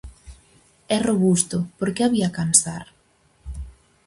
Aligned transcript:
É 0.95 0.97
robusto: 1.09 1.57
por 1.77 1.89
que 1.95 2.03
había 2.05 2.33
cansar? 2.37 2.83